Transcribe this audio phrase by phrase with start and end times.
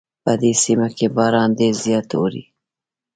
[0.23, 2.43] په دې سیمه کې باران ډېر زیات اوري